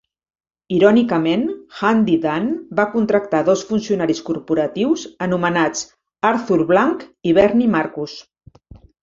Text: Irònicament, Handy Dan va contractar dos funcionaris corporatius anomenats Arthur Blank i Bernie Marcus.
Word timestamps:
Irònicament, 0.75 1.43
Handy 1.81 2.15
Dan 2.23 2.47
va 2.79 2.85
contractar 2.93 3.41
dos 3.49 3.65
funcionaris 3.73 4.23
corporatius 4.31 5.05
anomenats 5.27 5.85
Arthur 6.33 6.59
Blank 6.73 7.07
i 7.31 7.37
Bernie 7.43 7.71
Marcus. 7.77 8.19